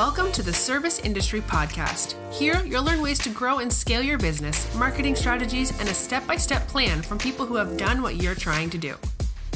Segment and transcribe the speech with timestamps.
[0.00, 2.14] Welcome to the Service Industry Podcast.
[2.32, 6.26] Here, you'll learn ways to grow and scale your business, marketing strategies, and a step
[6.26, 8.94] by step plan from people who have done what you're trying to do.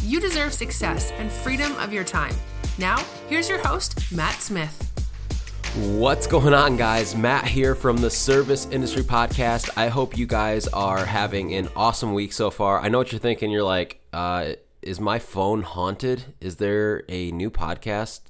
[0.03, 2.35] You deserve success and freedom of your time.
[2.77, 4.93] Now, here's your host, Matt Smith.
[5.97, 7.17] What's going on, guys?
[7.17, 9.71] Matt here from the Service Industry Podcast.
[9.79, 12.81] I hope you guys are having an awesome week so far.
[12.81, 13.51] I know what you're thinking.
[13.51, 14.53] You're like, uh,
[14.83, 16.35] is my phone haunted?
[16.43, 18.21] Is there a new podcast?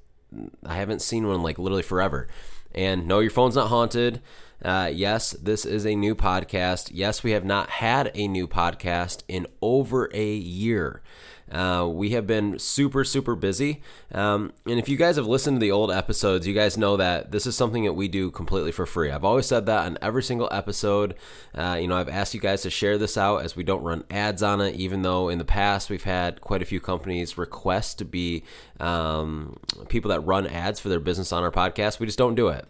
[0.65, 2.29] I haven't seen one like literally forever.
[2.75, 4.21] And no, your phone's not haunted.
[4.63, 6.91] Uh, yes, this is a new podcast.
[6.93, 11.03] Yes, we have not had a new podcast in over a year.
[11.51, 13.83] Uh, we have been super, super busy.
[14.13, 17.33] Um, and if you guys have listened to the old episodes, you guys know that
[17.33, 19.11] this is something that we do completely for free.
[19.11, 21.15] I've always said that on every single episode.
[21.55, 24.05] Uh, you know, I've asked you guys to share this out as we don't run
[24.11, 27.99] ads on it, even though in the past we've had quite a few companies request
[27.99, 28.43] to be
[28.81, 32.01] um, people that run ads for their business on our podcast.
[32.01, 32.67] We just don't do it.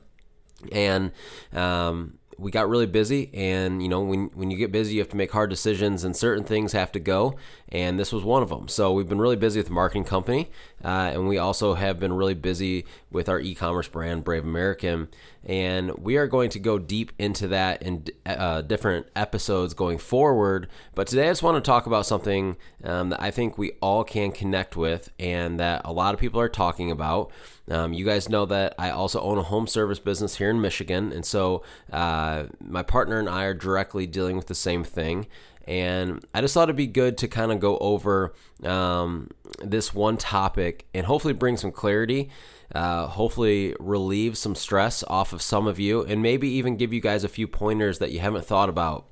[0.72, 1.12] And,
[1.52, 5.08] um, we got really busy and you know when when you get busy you have
[5.08, 7.36] to make hard decisions and certain things have to go
[7.68, 10.50] and this was one of them so we've been really busy with the marketing company
[10.84, 15.08] uh, and we also have been really busy with our e-commerce brand brave american
[15.44, 20.68] and we are going to go deep into that in uh, different episodes going forward
[20.94, 24.04] but today i just want to talk about something um, that i think we all
[24.04, 27.30] can connect with and that a lot of people are talking about
[27.70, 31.12] um, you guys know that I also own a home service business here in Michigan,
[31.12, 31.62] and so
[31.92, 35.26] uh, my partner and I are directly dealing with the same thing.
[35.66, 38.34] And I just thought it'd be good to kind of go over
[38.64, 39.30] um,
[39.62, 42.28] this one topic and hopefully bring some clarity,
[42.74, 47.00] uh, hopefully relieve some stress off of some of you, and maybe even give you
[47.00, 49.06] guys a few pointers that you haven't thought about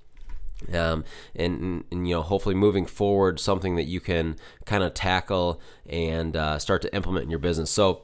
[0.73, 5.61] um, and, and, you know hopefully moving forward something that you can kind of tackle
[5.89, 8.03] and uh, start to implement in your business so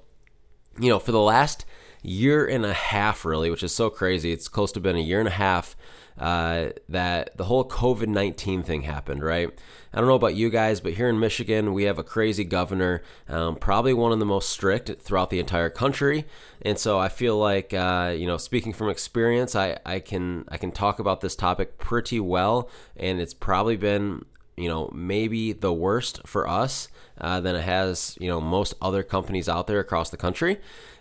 [0.80, 1.64] you know, for the last
[2.02, 5.18] year and a half, really, which is so crazy, it's close to been a year
[5.18, 5.76] and a half
[6.18, 9.50] uh, that the whole COVID 19 thing happened, right?
[9.92, 13.02] I don't know about you guys, but here in Michigan, we have a crazy governor,
[13.28, 16.26] um, probably one of the most strict throughout the entire country.
[16.60, 20.56] And so I feel like, uh, you know, speaking from experience, I, I can I
[20.56, 24.24] can talk about this topic pretty well, and it's probably been
[24.60, 26.88] you know, maybe the worst for us
[27.20, 30.58] uh, than it has, you know, most other companies out there across the country.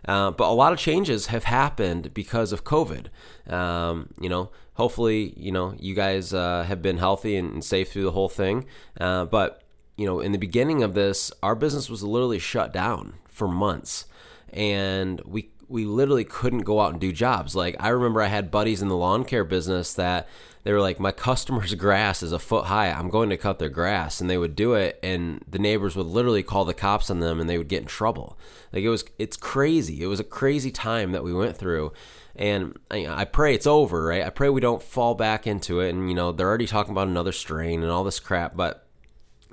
[0.07, 3.07] Uh, but a lot of changes have happened because of COVID.
[3.51, 7.91] Um, you know, hopefully, you know, you guys uh, have been healthy and, and, safe
[7.91, 8.65] through the whole thing.
[8.99, 9.63] Uh, but,
[9.97, 14.05] you know, in the beginning of this, our business was literally shut down for months.
[14.51, 17.55] And we we literally couldn't go out and do jobs.
[17.55, 20.27] Like I remember I had buddies in the lawn care business that
[20.67, 22.91] they were like, my customer's grass is a foot high.
[22.91, 26.07] I'm going to cut their grass, and they would do it, and the neighbors would
[26.07, 28.37] literally call the cops on them, and they would get in trouble.
[28.73, 30.03] Like it was, it's crazy.
[30.03, 31.93] It was a crazy time that we went through,
[32.35, 34.25] and I, I pray it's over, right?
[34.25, 37.07] I pray we don't fall back into it, and you know they're already talking about
[37.07, 38.85] another strain and all this crap, but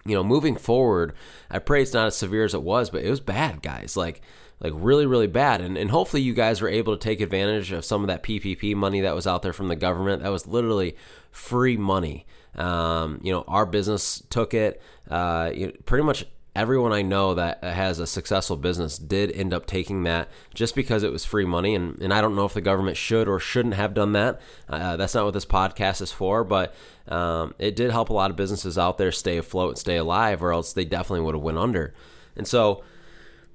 [0.05, 1.15] you know, moving forward,
[1.49, 3.97] I pray it's not as severe as it was, but it was bad, guys.
[3.97, 4.21] Like
[4.65, 5.61] like really really bad.
[5.61, 8.75] And, and hopefully you guys were able to take advantage of some of that ppp
[8.75, 10.23] money that was out there from the government.
[10.23, 10.97] That was literally
[11.31, 12.27] free money.
[12.57, 14.81] Um, you know our business took it.
[15.09, 16.25] Uh, you know, pretty much
[16.57, 21.03] everyone i know that has a successful business did end up taking that just because
[21.03, 21.75] it was free money.
[21.75, 24.41] And, and i don't know if the government should or shouldn't have done that.
[24.67, 26.75] Uh, that's not what this podcast is for but
[27.07, 30.43] um, it did help a lot of businesses out there stay afloat and stay alive
[30.43, 31.93] or else they definitely would have went under.
[32.35, 32.83] And so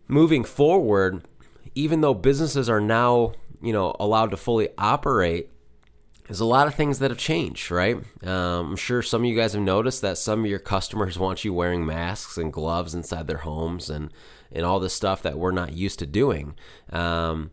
[0.09, 1.25] moving forward,
[1.75, 3.31] even though businesses are now,
[3.61, 5.49] you know, allowed to fully operate,
[6.27, 7.95] there's a lot of things that have changed, right?
[8.23, 11.45] Um, I'm sure some of you guys have noticed that some of your customers want
[11.45, 14.11] you wearing masks and gloves inside their homes and,
[14.51, 16.55] and all this stuff that we're not used to doing.
[16.91, 17.51] Um,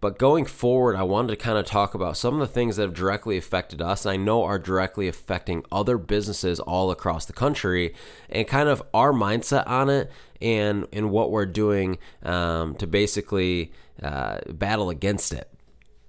[0.00, 2.82] but going forward, I wanted to kind of talk about some of the things that
[2.82, 7.32] have directly affected us, and I know are directly affecting other businesses all across the
[7.32, 7.94] country,
[8.28, 10.10] and kind of our mindset on it,
[10.40, 13.72] and and what we're doing um, to basically
[14.02, 15.50] uh, battle against it.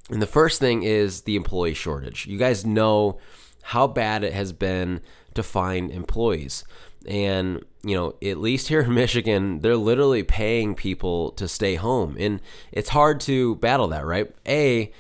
[0.09, 2.25] And the first thing is the employee shortage.
[2.25, 3.19] You guys know
[3.61, 5.01] how bad it has been
[5.35, 6.63] to find employees.
[7.07, 12.15] And, you know, at least here in Michigan, they're literally paying people to stay home.
[12.19, 12.41] And
[12.71, 14.33] it's hard to battle that, right?
[14.47, 14.91] A,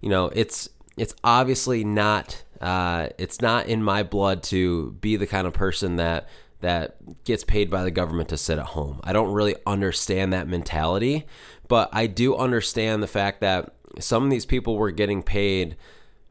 [0.00, 5.26] you know, it's it's obviously not uh, it's not in my blood to be the
[5.26, 6.28] kind of person that
[6.60, 9.00] that gets paid by the government to sit at home.
[9.04, 11.26] I don't really understand that mentality,
[11.68, 15.76] but I do understand the fact that some of these people were getting paid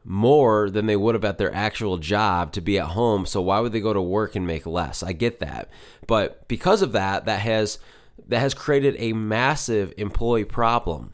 [0.08, 3.26] more than they would have at their actual job to be at home.
[3.26, 5.02] So why would they go to work and make less?
[5.02, 5.68] I get that.
[6.06, 7.78] But because of that, that has
[8.26, 11.12] that has created a massive employee problem.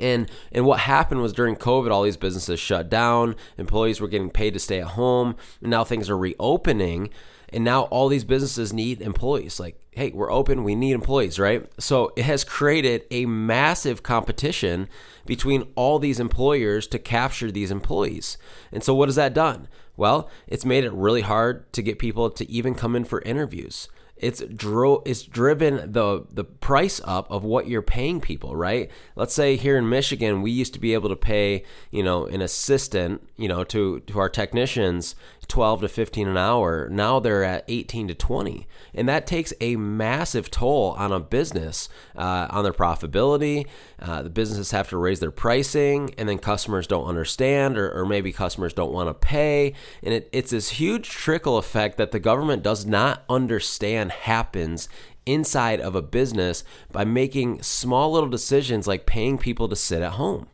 [0.00, 3.34] And and what happened was during COVID, all these businesses shut down.
[3.58, 5.34] Employees were getting paid to stay at home.
[5.60, 7.10] And now things are reopening,
[7.52, 9.60] and now all these businesses need employees.
[9.60, 11.70] Like, hey, we're open, we need employees, right?
[11.78, 14.88] So it has created a massive competition
[15.26, 18.38] between all these employers to capture these employees.
[18.72, 19.68] And so what has that done?
[19.96, 23.88] Well, it's made it really hard to get people to even come in for interviews
[24.22, 28.88] it's dro- it's driven the the price up of what you're paying people, right?
[29.16, 32.40] Let's say here in Michigan, we used to be able to pay, you know, an
[32.40, 35.16] assistant, you know, to to our technicians
[35.48, 36.88] 12 to 15 an hour.
[36.88, 38.66] Now they're at 18 to 20.
[38.94, 43.66] And that takes a massive toll on a business, uh, on their profitability.
[43.98, 48.06] Uh, the businesses have to raise their pricing, and then customers don't understand, or, or
[48.06, 49.74] maybe customers don't want to pay.
[50.02, 54.88] And it, it's this huge trickle effect that the government does not understand happens
[55.26, 60.12] inside of a business by making small little decisions like paying people to sit at
[60.12, 60.48] home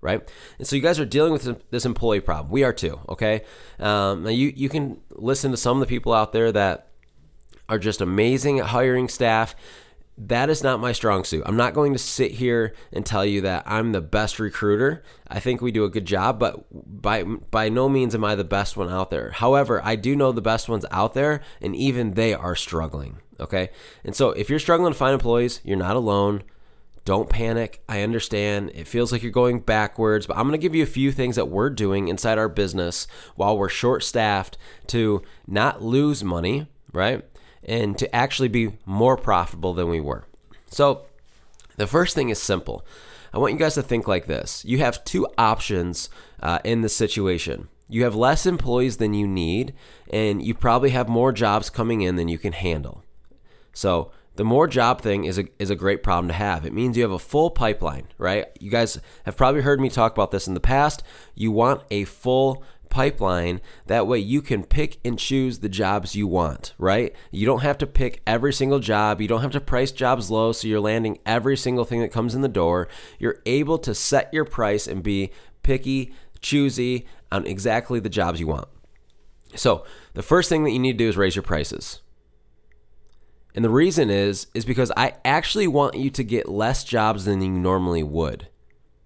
[0.00, 0.28] right?
[0.58, 2.50] And so you guys are dealing with this employee problem.
[2.50, 3.42] We are too, okay?
[3.78, 6.88] Um, now you you can listen to some of the people out there that
[7.68, 9.54] are just amazing at hiring staff.
[10.20, 11.44] That is not my strong suit.
[11.46, 15.04] I'm not going to sit here and tell you that I'm the best recruiter.
[15.28, 18.42] I think we do a good job, but by by no means am I the
[18.42, 19.30] best one out there.
[19.30, 23.18] However, I do know the best ones out there, and even they are struggling.
[23.38, 23.70] Okay,
[24.02, 26.42] and so if you're struggling to find employees, you're not alone.
[27.08, 27.82] Don't panic.
[27.88, 28.70] I understand.
[28.74, 31.36] It feels like you're going backwards, but I'm going to give you a few things
[31.36, 34.58] that we're doing inside our business while we're short staffed
[34.88, 37.24] to not lose money, right?
[37.64, 40.26] And to actually be more profitable than we were.
[40.66, 41.06] So,
[41.78, 42.84] the first thing is simple.
[43.32, 46.10] I want you guys to think like this you have two options
[46.42, 47.68] uh, in the situation.
[47.88, 49.72] You have less employees than you need,
[50.10, 53.02] and you probably have more jobs coming in than you can handle.
[53.72, 56.64] So, the more job thing is a, is a great problem to have.
[56.64, 58.46] It means you have a full pipeline, right?
[58.60, 61.02] You guys have probably heard me talk about this in the past.
[61.34, 63.60] You want a full pipeline.
[63.86, 67.16] That way you can pick and choose the jobs you want, right?
[67.32, 69.20] You don't have to pick every single job.
[69.20, 72.36] You don't have to price jobs low so you're landing every single thing that comes
[72.36, 72.86] in the door.
[73.18, 75.32] You're able to set your price and be
[75.64, 78.68] picky, choosy on exactly the jobs you want.
[79.56, 82.02] So, the first thing that you need to do is raise your prices.
[83.58, 87.42] And the reason is is because I actually want you to get less jobs than
[87.42, 88.46] you normally would.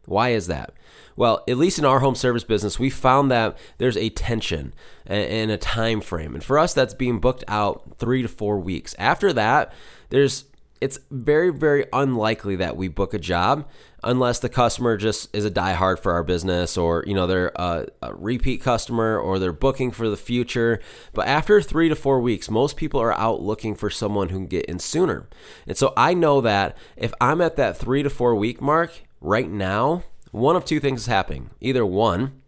[0.04, 0.74] Why is that?
[1.16, 4.74] Well, at least in our home service business, we found that there's a tension
[5.06, 6.34] and a time frame.
[6.34, 8.94] And for us that's being booked out 3 to 4 weeks.
[8.98, 9.72] After that,
[10.10, 10.44] there's
[10.82, 13.68] it's very very unlikely that we book a job
[14.02, 17.86] unless the customer just is a diehard for our business or you know they're a,
[18.02, 20.80] a, repeat customer or they're booking for the future.
[21.14, 24.46] But after three to four weeks most people are out looking for someone who can
[24.46, 25.28] get in sooner.
[25.68, 29.48] And so i know that if i'm at that three to four week mark right
[29.48, 30.02] now
[30.32, 31.50] one of two things is happening.
[31.60, 32.42] Either one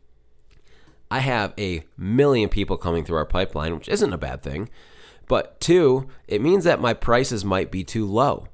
[1.09, 4.69] i have a million people coming through our pipeline which isn't a bad thing
[5.29, 8.49] but two it means that my prices might be too low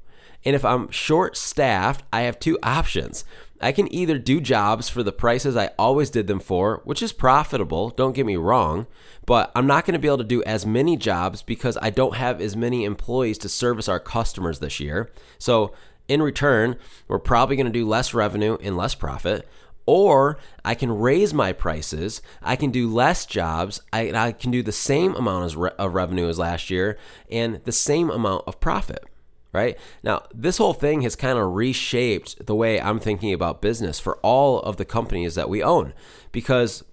[0.44, 3.24] and if I'm short staffed, I have two options.
[3.60, 7.12] I can either do jobs for the prices I always did them for, which is
[7.12, 8.86] profitable, don't get me wrong,
[9.26, 12.16] but I'm not going to be able to do as many jobs because I don't
[12.16, 15.10] have as many employees to service our customers this year.
[15.38, 15.74] So,
[16.08, 16.76] in return,
[17.06, 19.46] we're probably going to do less revenue and less profit.
[19.92, 22.22] Or I can raise my prices.
[22.42, 23.82] I can do less jobs.
[23.92, 26.96] I, I can do the same amount of revenue as last year
[27.28, 29.04] and the same amount of profit
[29.52, 29.76] right?
[30.04, 34.18] Now, this whole thing has kind of reshaped the way I'm thinking about business for
[34.18, 35.92] all of the companies that we own
[36.30, 36.84] because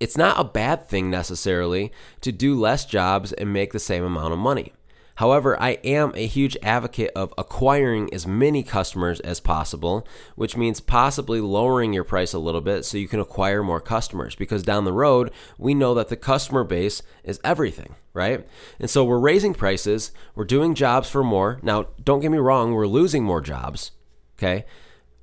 [0.00, 4.32] it's not a bad thing necessarily to do less jobs and make the same amount
[4.32, 4.72] of money.
[5.16, 10.78] However, I am a huge advocate of acquiring as many customers as possible, which means
[10.80, 14.34] possibly lowering your price a little bit so you can acquire more customers.
[14.34, 18.46] Because down the road, we know that the customer base is everything, right?
[18.78, 21.60] And so we're raising prices, we're doing jobs for more.
[21.62, 23.92] Now, don't get me wrong, we're losing more jobs,
[24.38, 24.66] okay?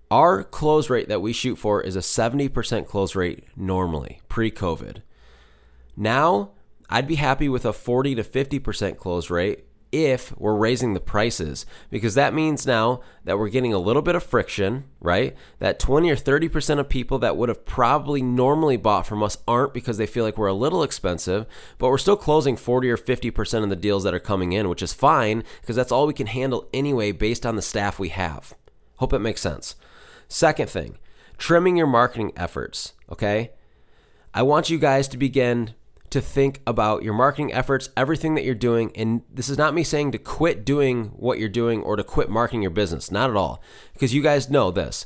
[0.09, 5.03] Our close rate that we shoot for is a 70% close rate normally, pre COVID.
[5.95, 6.49] Now,
[6.89, 11.67] I'd be happy with a 40 to 50% close rate if we're raising the prices
[11.91, 15.35] because that means now that we're getting a little bit of friction, right?
[15.59, 19.73] That 20 or 30% of people that would have probably normally bought from us aren't
[19.73, 21.45] because they feel like we're a little expensive,
[21.77, 24.81] but we're still closing 40 or 50% of the deals that are coming in, which
[24.81, 28.55] is fine because that's all we can handle anyway based on the staff we have.
[28.95, 29.75] Hope it makes sense.
[30.27, 30.97] Second thing,
[31.37, 33.51] trimming your marketing efforts, okay?
[34.33, 35.75] I want you guys to begin
[36.13, 38.91] to think about your marketing efforts, everything that you're doing.
[38.95, 42.29] And this is not me saying to quit doing what you're doing or to quit
[42.29, 43.61] marketing your business, not at all.
[43.93, 45.05] Because you guys know this.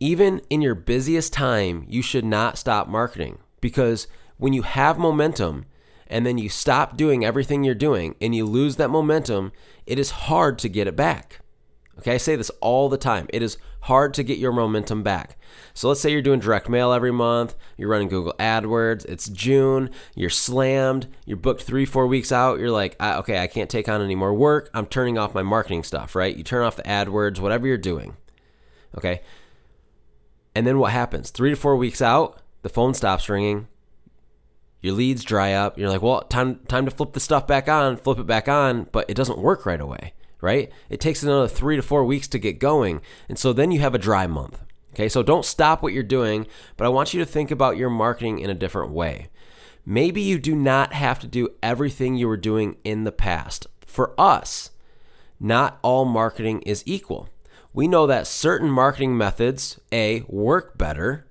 [0.00, 5.66] even in your busiest time, you should not stop marketing because when you have momentum
[6.06, 9.52] and then you stop doing everything you're doing and you lose that momentum,
[9.86, 11.40] it is hard to get it back.
[11.98, 13.26] Okay, I say this all the time.
[13.28, 15.36] It is hard to get your momentum back.
[15.74, 19.90] So let's say you're doing direct mail every month, you're running Google AdWords, it's June,
[20.14, 24.02] you're slammed, you're booked three, four weeks out, you're like, okay, I can't take on
[24.02, 26.36] any more work, I'm turning off my marketing stuff, right?
[26.36, 28.16] You turn off the AdWords, whatever you're doing.
[28.96, 29.22] Okay.
[30.54, 31.30] And then what happens?
[31.30, 33.68] Three to four weeks out, the phone stops ringing,
[34.82, 37.96] your leads dry up, you're like, well, time, time to flip the stuff back on,
[37.96, 40.70] flip it back on, but it doesn't work right away right?
[40.88, 43.00] It takes another three to four weeks to get going.
[43.28, 44.62] And so then you have a dry month.
[44.94, 47.90] Okay, so don't stop what you're doing, but I want you to think about your
[47.90, 49.28] marketing in a different way.
[49.86, 53.66] Maybe you do not have to do everything you were doing in the past.
[53.86, 54.70] For us,
[55.38, 57.28] not all marketing is equal.
[57.72, 61.26] We know that certain marketing methods, A, work better,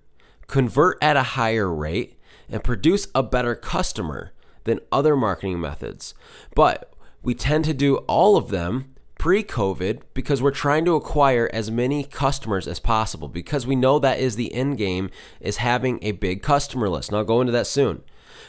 [0.47, 2.17] convert at a higher rate,
[2.49, 4.31] and produce a better customer
[4.63, 6.13] than other marketing methods.
[6.55, 11.49] But we tend to do all of them pre COVID because we're trying to acquire
[11.53, 15.99] as many customers as possible because we know that is the end game is having
[16.01, 17.09] a big customer list.
[17.09, 18.01] And I'll go into that soon.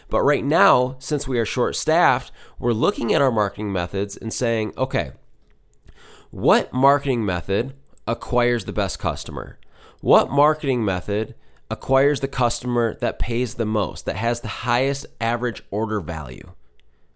[0.09, 4.33] But right now, since we are short staffed, we're looking at our marketing methods and
[4.33, 5.13] saying, okay,
[6.31, 7.75] what marketing method
[8.07, 9.59] acquires the best customer?
[10.01, 11.35] What marketing method
[11.69, 16.55] acquires the customer that pays the most, that has the highest average order value?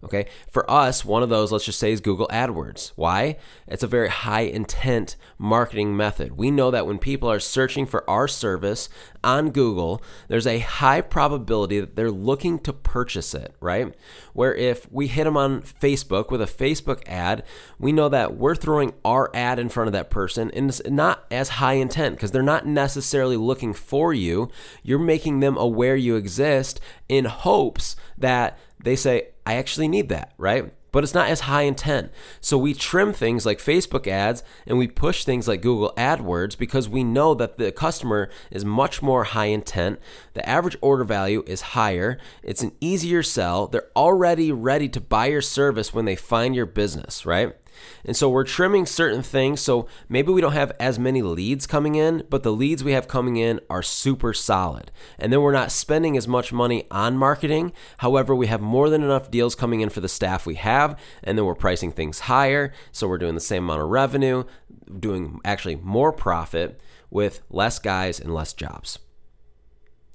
[0.04, 0.26] Okay.
[0.50, 2.92] For us, one of those, let's just say, is Google AdWords.
[2.94, 3.38] Why?
[3.66, 6.37] It's a very high intent marketing method.
[6.37, 8.90] We know that when people are searching for our service
[9.23, 13.94] on Google, there's a high probability that they're looking to purchase it, right?
[14.34, 17.42] Where if we hit them on Facebook with a Facebook ad,
[17.78, 21.25] we know that we're throwing our ad in front of that person and it's not
[21.30, 24.50] as high intent because they're not necessarily looking for you.
[24.82, 30.33] You're making them aware you exist in hopes that they say, I actually need that,
[30.38, 30.73] right?
[30.93, 32.12] But it's not as high intent.
[32.41, 36.88] So we trim things like Facebook ads and we push things like Google AdWords because
[36.88, 39.99] we know that the customer is much more high intent.
[40.35, 42.19] The average order value is higher.
[42.45, 43.67] It's an easier sell.
[43.67, 47.57] They're already ready to buy your service when they find your business, right?
[48.04, 49.61] And so we're trimming certain things.
[49.61, 53.09] So maybe we don't have as many leads coming in, but the leads we have
[53.09, 54.90] coming in are super solid.
[55.19, 57.73] And then we're not spending as much money on marketing.
[57.99, 60.99] However, we have more than enough deals coming in for the staff we have.
[61.23, 62.73] And then we're pricing things higher.
[62.93, 64.45] So we're doing the same amount of revenue,
[64.99, 68.99] doing actually more profit with less guys and less jobs.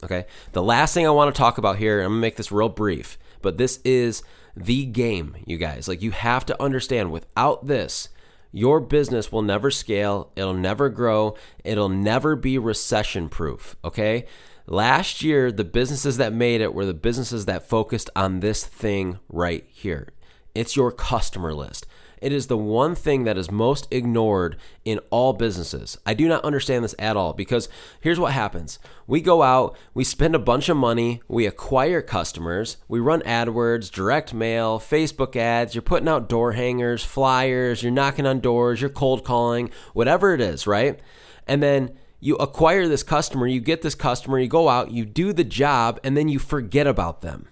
[0.04, 0.26] Okay.
[0.54, 2.70] The last thing I want to talk about here, I'm going to make this real
[2.70, 4.24] brief, but this is
[4.64, 5.88] the game, you guys.
[5.88, 8.10] Like you have to understand without this,
[8.52, 14.26] your business will never scale, it'll never grow, it'll never be recession proof, okay?
[14.66, 19.20] Last year, the businesses that made it were the businesses that focused on this thing
[19.30, 20.10] right here.
[20.54, 21.86] It's your customer list.
[22.22, 25.98] It is the one thing that is most ignored in all businesses.
[26.06, 27.70] I do not understand this at all because
[28.02, 28.80] here's what happens.
[29.08, 33.92] We go out, we spend a bunch of money, we acquire customers, we run AdWords,
[33.92, 38.90] direct mail, Facebook ads, you're putting out door hangers, flyers, you're knocking on doors, you're
[38.90, 41.00] cold calling, whatever it is, right?
[41.48, 45.32] And then you acquire this customer, you get this customer, you go out, you do
[45.32, 47.48] the job, and then you forget about them.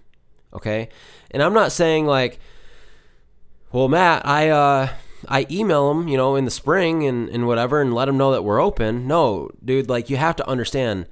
[0.53, 0.89] Okay?
[1.31, 2.39] And I'm not saying like,
[3.71, 4.89] well, Matt, I uh,
[5.27, 8.31] I email them, you know, in the spring and, and whatever, and let them know
[8.31, 9.07] that we're open.
[9.07, 11.07] No, dude, like you have to understand,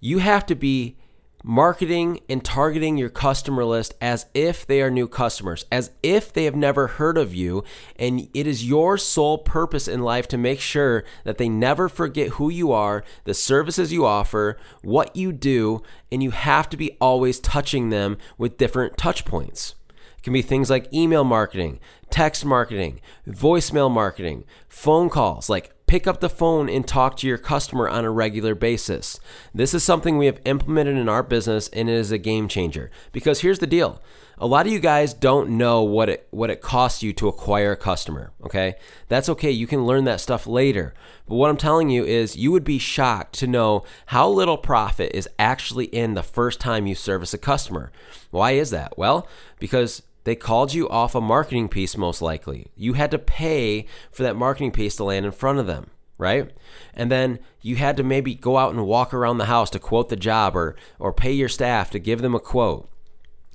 [0.00, 0.96] you have to be
[1.44, 6.44] marketing and targeting your customer list as if they are new customers, as if they
[6.44, 7.62] have never heard of you.
[7.96, 12.30] And it is your sole purpose in life to make sure that they never forget
[12.30, 16.96] who you are, the services you offer, what you do, and you have to be
[17.00, 19.74] always touching them with different touch points.
[20.18, 26.06] It can be things like email marketing, text marketing, voicemail marketing, phone calls, like pick
[26.06, 29.18] up the phone and talk to your customer on a regular basis.
[29.54, 32.90] This is something we have implemented in our business and it is a game changer.
[33.10, 34.00] Because here's the deal.
[34.40, 37.72] A lot of you guys don't know what it what it costs you to acquire
[37.72, 38.74] a customer, okay?
[39.08, 39.50] That's okay.
[39.50, 40.94] You can learn that stuff later.
[41.26, 45.10] But what I'm telling you is you would be shocked to know how little profit
[45.12, 47.90] is actually in the first time you service a customer.
[48.30, 48.96] Why is that?
[48.96, 49.26] Well,
[49.58, 52.66] because they called you off a marketing piece, most likely.
[52.76, 56.50] You had to pay for that marketing piece to land in front of them, right?
[56.92, 60.08] And then you had to maybe go out and walk around the house to quote
[60.08, 62.90] the job or, or pay your staff to give them a quote.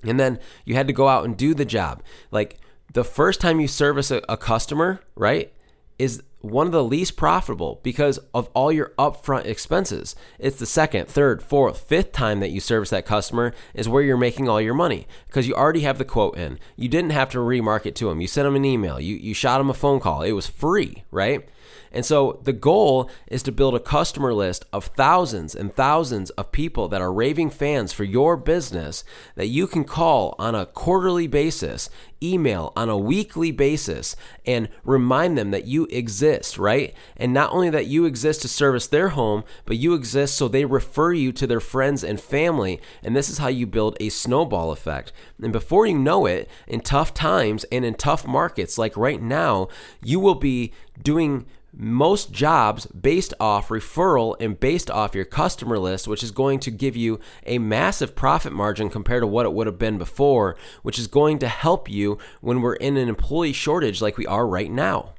[0.03, 2.01] And then you had to go out and do the job.
[2.31, 2.59] Like
[2.91, 5.53] the first time you service a, a customer, right,
[5.99, 10.13] is one of the least profitable because of all your upfront expenses.
[10.37, 14.17] It's the second, third, fourth, fifth time that you service that customer is where you're
[14.17, 16.59] making all your money because you already have the quote in.
[16.75, 18.19] You didn't have to remarket to them.
[18.19, 18.99] You sent them an email.
[18.99, 20.21] You you shot them a phone call.
[20.21, 21.47] It was free, right?
[21.93, 26.51] And so the goal is to build a customer list of thousands and thousands of
[26.51, 29.03] people that are raving fans for your business
[29.35, 35.37] that you can call on a quarterly basis, email on a weekly basis, and remind
[35.37, 35.87] them that you
[36.33, 36.93] exist, right?
[37.17, 40.65] And not only that you exist to service their home, but you exist so they
[40.65, 42.81] refer you to their friends and family.
[43.03, 45.13] And this is how you build a snowball effect.
[45.41, 49.67] And before you know it, in tough times and in tough markets like right now,
[50.01, 56.07] you will be doing most jobs based off referral and based off your customer list,
[56.07, 59.65] which is going to give you a massive profit margin compared to what it would
[59.65, 64.01] have been before, which is going to help you when we're in an employee shortage
[64.01, 65.13] like we are right now.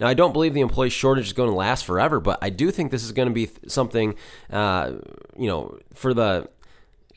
[0.00, 2.70] Now, I don't believe the employee shortage is going to last forever, but I do
[2.70, 4.16] think this is going to be something,
[4.50, 4.92] uh,
[5.36, 6.48] you know, for the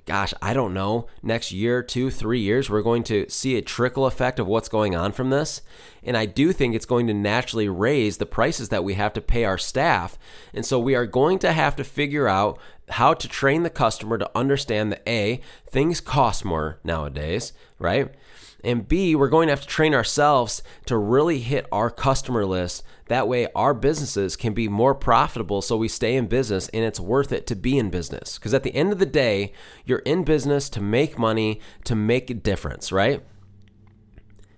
[0.08, 4.06] gosh, I don't know, next year, two, three years, we're going to see a trickle
[4.06, 5.62] effect of what's going on from this.
[6.02, 9.22] And I do think it's going to naturally raise the prices that we have to
[9.22, 10.18] pay our staff.
[10.54, 12.58] And so we are going to have to figure out
[12.90, 18.16] how to train the customer to understand that A, things cost more nowadays, right?
[18.64, 22.84] And B, we're going to have to train ourselves to really hit our customer list.
[23.08, 27.00] That way, our businesses can be more profitable so we stay in business and it's
[27.00, 28.38] worth it to be in business.
[28.38, 29.54] Because at the end of the day,
[29.86, 33.24] you're in business to make money, to make a difference, right?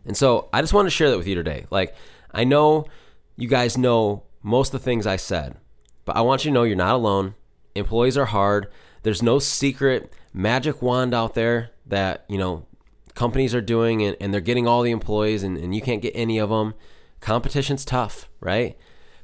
[0.06, 1.68] And so I just want to share that with you today.
[1.70, 1.94] Like,
[2.32, 2.86] I know
[3.36, 5.58] you guys know most of the things I said,
[6.06, 7.36] but I want you to know you're not alone.
[7.75, 8.72] Employees are hard.
[9.03, 12.65] There's no secret magic wand out there that, you know,
[13.19, 16.13] companies are doing and, and they're getting all the employees and, and you can't get
[16.15, 16.73] any of them.
[17.19, 18.77] Competition's tough, right?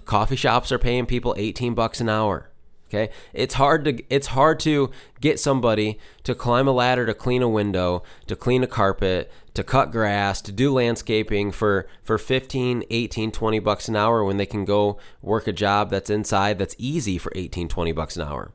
[0.04, 2.52] Coffee shops are paying people 18 bucks an hour.
[2.90, 3.10] Okay?
[3.34, 7.48] It's hard to it's hard to get somebody to climb a ladder to clean a
[7.48, 13.32] window, to clean a carpet, to cut grass, to do landscaping for for 15, 18,
[13.32, 17.18] 20 bucks an hour when they can go work a job that's inside that's easy
[17.18, 18.52] for 18, 20 bucks an hour.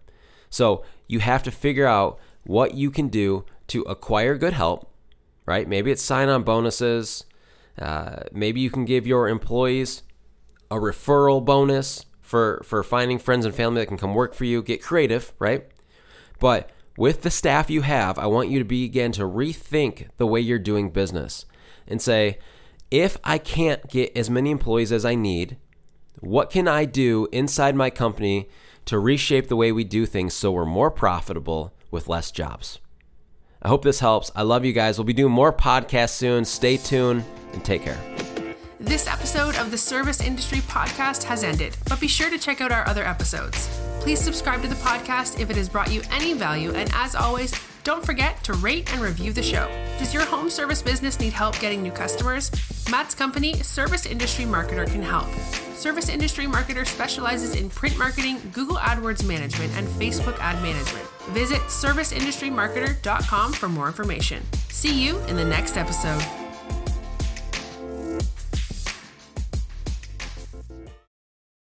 [0.50, 4.89] So, you have to figure out what you can do to acquire good help
[5.50, 5.66] right?
[5.66, 7.24] Maybe it's sign on bonuses.
[7.76, 10.04] Uh, maybe you can give your employees
[10.70, 14.62] a referral bonus for, for finding friends and family that can come work for you.
[14.62, 15.66] Get creative, right?
[16.38, 20.38] But with the staff you have, I want you to begin to rethink the way
[20.38, 21.46] you're doing business
[21.88, 22.38] and say,
[22.92, 25.56] if I can't get as many employees as I need,
[26.20, 28.48] what can I do inside my company
[28.84, 32.78] to reshape the way we do things so we're more profitable with less jobs?
[33.62, 34.30] I hope this helps.
[34.34, 34.96] I love you guys.
[34.96, 36.44] We'll be doing more podcasts soon.
[36.44, 37.98] Stay tuned and take care.
[38.78, 42.72] This episode of the Service Industry Podcast has ended, but be sure to check out
[42.72, 43.68] our other episodes.
[44.00, 47.52] Please subscribe to the podcast if it has brought you any value, and as always,
[47.84, 49.68] don't forget to rate and review the show.
[49.98, 52.50] Does your home service business need help getting new customers?
[52.90, 55.28] Matt's company, Service Industry Marketer, can help.
[55.74, 61.06] Service Industry Marketer specializes in print marketing, Google AdWords management, and Facebook ad management.
[61.32, 64.42] Visit serviceindustrymarketer.com for more information.
[64.68, 66.39] See you in the next episode.